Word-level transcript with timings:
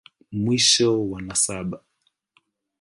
Mwisho 0.41 0.91
wa 1.11 1.21
nasaba. 1.21 1.77